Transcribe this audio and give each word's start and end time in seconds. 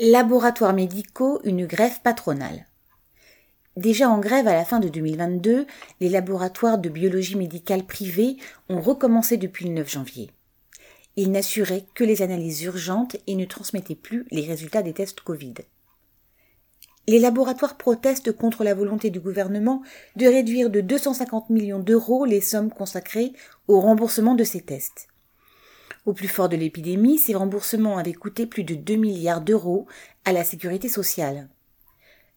Laboratoires 0.00 0.74
médicaux, 0.74 1.40
une 1.42 1.66
grève 1.66 2.00
patronale. 2.04 2.66
Déjà 3.76 4.08
en 4.08 4.20
grève 4.20 4.46
à 4.46 4.52
la 4.52 4.64
fin 4.64 4.78
de 4.78 4.88
2022, 4.88 5.66
les 5.98 6.08
laboratoires 6.08 6.78
de 6.78 6.88
biologie 6.88 7.34
médicale 7.34 7.84
privés 7.84 8.36
ont 8.68 8.80
recommencé 8.80 9.38
depuis 9.38 9.64
le 9.64 9.72
9 9.72 9.90
janvier. 9.90 10.30
Ils 11.16 11.32
n'assuraient 11.32 11.84
que 11.96 12.04
les 12.04 12.22
analyses 12.22 12.62
urgentes 12.62 13.16
et 13.26 13.34
ne 13.34 13.44
transmettaient 13.44 13.96
plus 13.96 14.24
les 14.30 14.46
résultats 14.46 14.82
des 14.82 14.92
tests 14.92 15.18
Covid. 15.18 15.54
Les 17.08 17.18
laboratoires 17.18 17.76
protestent 17.76 18.30
contre 18.30 18.62
la 18.62 18.74
volonté 18.74 19.10
du 19.10 19.18
gouvernement 19.18 19.82
de 20.14 20.28
réduire 20.28 20.70
de 20.70 20.80
250 20.80 21.50
millions 21.50 21.80
d'euros 21.80 22.24
les 22.24 22.40
sommes 22.40 22.70
consacrées 22.70 23.32
au 23.66 23.80
remboursement 23.80 24.36
de 24.36 24.44
ces 24.44 24.60
tests. 24.60 25.08
Au 26.08 26.14
plus 26.14 26.26
fort 26.26 26.48
de 26.48 26.56
l'épidémie, 26.56 27.18
ces 27.18 27.34
remboursements 27.34 27.98
avaient 27.98 28.14
coûté 28.14 28.46
plus 28.46 28.64
de 28.64 28.74
2 28.74 28.96
milliards 28.96 29.42
d'euros 29.42 29.86
à 30.24 30.32
la 30.32 30.42
sécurité 30.42 30.88
sociale. 30.88 31.50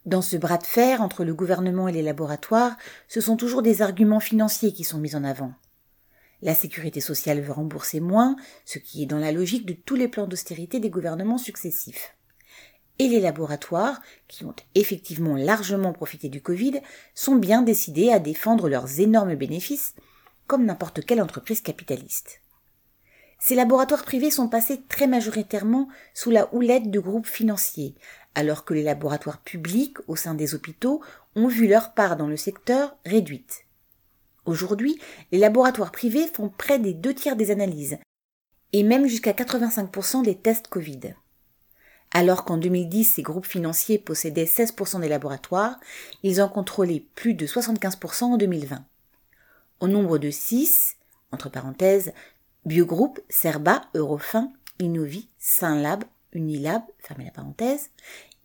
Dans 0.06 0.22
ce 0.22 0.36
bras 0.36 0.58
de 0.58 0.66
fer 0.66 1.02
entre 1.02 1.24
le 1.24 1.34
gouvernement 1.34 1.88
et 1.88 1.94
les 1.94 2.02
laboratoires, 2.02 2.76
ce 3.08 3.22
sont 3.22 3.38
toujours 3.38 3.62
des 3.62 3.82
arguments 3.82 4.20
financiers 4.20 4.74
qui 4.74 4.84
sont 4.84 4.98
mis 4.98 5.16
en 5.16 5.24
avant. 5.24 5.54
La 6.42 6.54
sécurité 6.54 7.00
sociale 7.00 7.40
veut 7.40 7.54
rembourser 7.54 8.02
moins, 8.02 8.36
ce 8.66 8.78
qui 8.78 9.04
est 9.04 9.06
dans 9.06 9.20
la 9.20 9.32
logique 9.32 9.66
de 9.66 9.72
tous 9.72 9.96
les 9.96 10.10
plans 10.10 10.28
d'austérité 10.28 10.82
des 10.82 10.90
gouvernements 10.90 11.38
successifs. 11.38 12.14
Et 13.00 13.08
les 13.08 13.22
laboratoires, 13.22 14.02
qui 14.28 14.44
ont 14.44 14.56
effectivement 14.76 15.38
largement 15.38 15.94
profité 15.94 16.28
du 16.28 16.42
Covid, 16.42 16.82
sont 17.16 17.38
bien 17.38 17.62
décidés 17.62 18.10
à 18.12 18.20
défendre 18.20 18.68
leurs 18.68 19.00
énormes 19.00 19.36
bénéfices, 19.36 19.96
comme 20.46 20.66
n'importe 20.66 21.06
quelle 21.06 21.22
entreprise 21.22 21.62
capitaliste. 21.62 22.42
Ces 23.44 23.56
laboratoires 23.56 24.04
privés 24.04 24.30
sont 24.30 24.48
passés 24.48 24.84
très 24.88 25.08
majoritairement 25.08 25.88
sous 26.14 26.30
la 26.30 26.54
houlette 26.54 26.92
de 26.92 27.00
groupes 27.00 27.26
financiers, 27.26 27.96
alors 28.36 28.66
que 28.66 28.76
les 28.76 28.84
laboratoires 28.84 29.42
publics 29.42 29.98
au 30.08 30.16
sein 30.16 30.36
des 30.36 30.54
hôpitaux 30.54 31.02
ont 31.36 31.48
vu 31.48 31.68
leur 31.68 31.96
part 31.96 32.18
dans 32.18 32.28
le 32.28 32.38
secteur 32.38 32.96
réduite. 33.04 33.66
Aujourd'hui, 34.46 35.02
les 35.32 35.40
laboratoires 35.40 35.92
privés 35.92 36.28
font 36.28 36.50
près 36.50 36.78
des 36.78 36.94
deux 36.94 37.16
tiers 37.16 37.36
des 37.36 37.50
analyses, 37.50 37.98
et 38.74 38.84
même 38.84 39.08
jusqu'à 39.08 39.32
85% 39.32 40.24
des 40.24 40.36
tests 40.36 40.68
Covid. 40.68 41.16
Alors 42.14 42.46
qu'en 42.46 42.58
2010, 42.58 43.06
ces 43.06 43.24
groupes 43.24 43.48
financiers 43.48 43.98
possédaient 43.98 44.46
16% 44.46 45.02
des 45.02 45.10
laboratoires, 45.10 45.80
ils 46.22 46.44
en 46.44 46.48
contrôlaient 46.48 47.06
plus 47.16 47.34
de 47.34 47.48
75% 47.48 48.24
en 48.24 48.38
2020. 48.38 48.86
Au 49.80 49.88
nombre 49.88 50.20
de 50.20 50.30
6, 50.30 50.98
entre 51.32 51.50
parenthèses, 51.50 52.14
Biogroupe, 52.66 53.20
Serba, 53.30 53.82
Eurofin, 53.96 54.52
Innovi, 54.80 55.28
Saint-Lab, 55.40 56.04
Unilab, 56.34 56.84
fermez 57.00 57.26
la 57.26 57.32
parenthèse, 57.32 57.90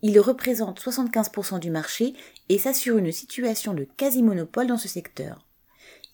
ils 0.01 0.19
représentent 0.19 0.81
75% 0.81 1.59
du 1.59 1.69
marché 1.69 2.13
et 2.49 2.57
s'assurent 2.57 2.97
une 2.97 3.11
situation 3.11 3.73
de 3.73 3.87
quasi-monopole 3.97 4.67
dans 4.67 4.77
ce 4.77 4.87
secteur. 4.87 5.45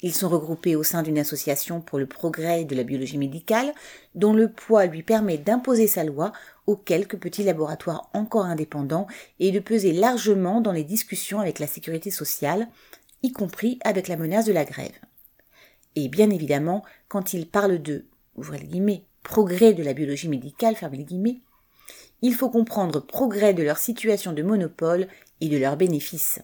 Ils 0.02 0.14
sont 0.14 0.28
regroupés 0.28 0.76
au 0.76 0.84
sein 0.84 1.02
d'une 1.02 1.18
association 1.18 1.80
pour 1.80 1.98
le 1.98 2.06
progrès 2.06 2.66
de 2.66 2.76
la 2.76 2.84
biologie 2.84 3.18
médicale, 3.18 3.74
dont 4.16 4.34
le 4.34 4.52
poids 4.52 4.86
lui 4.86 5.02
permet 5.02 5.38
d'imposer 5.38 5.88
sa 5.88 6.04
loi 6.04 6.34
aux 6.68 6.76
quelques 6.76 7.18
petits 7.18 7.44
laboratoires 7.44 8.10
encore 8.14 8.46
indépendants 8.46 9.08
et 9.40 9.52
de 9.52 9.60
peser 9.60 9.94
largement 9.94 10.60
dans 10.60 10.74
les 10.74 10.84
discussions 10.84 11.40
avec 11.40 11.60
la 11.60 11.68
sécurité 11.68 12.12
sociale, 12.12 12.68
y 13.22 13.32
compris 13.32 13.80
avec 13.86 14.10
la 14.10 14.18
menace 14.18 14.46
de 14.46 14.52
la 14.52 14.66
grève. 14.66 14.92
Et 15.96 16.10
bien 16.10 16.30
évidemment, 16.30 16.84
quand 17.08 17.34
il 17.34 17.48
parle 17.48 17.82
de, 17.82 18.06
progrès 19.24 19.74
de 19.74 19.84
la 19.84 19.94
biologie 19.94 20.30
médicale, 20.30 20.76
fermez 20.76 21.06
il 22.22 22.34
faut 22.34 22.50
comprendre 22.50 23.02
progrès 23.02 23.54
de 23.54 23.64
leur 23.64 23.78
situation 23.78 24.32
de 24.32 24.44
monopole 24.44 25.10
et 25.42 25.50
de 25.50 25.58
leurs 25.58 25.76
bénéfices. 25.76 26.40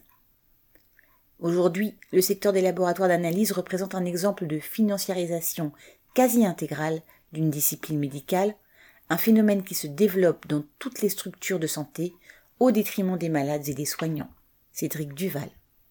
Aujourd'hui, 1.39 1.95
le 2.11 2.21
secteur 2.21 2.51
des 2.51 2.61
laboratoires 2.61 3.07
d'analyse 3.07 3.53
représente 3.53 3.95
un 3.95 4.03
exemple 4.03 4.45
de 4.45 4.59
financiarisation 4.59 5.71
quasi 6.13 6.45
intégrale 6.45 7.01
d'une 7.31 7.49
discipline 7.49 7.97
médicale, 7.97 8.55
un 9.09 9.17
phénomène 9.17 9.63
qui 9.63 9.73
se 9.73 9.87
développe 9.87 10.47
dans 10.47 10.65
toutes 10.79 11.01
les 11.01 11.07
structures 11.07 11.59
de 11.59 11.67
santé 11.67 12.13
au 12.59 12.71
détriment 12.71 13.17
des 13.17 13.29
malades 13.29 13.69
et 13.69 13.73
des 13.73 13.85
soignants. 13.85 14.31
Cédric 14.73 15.13
Duval. 15.13 15.49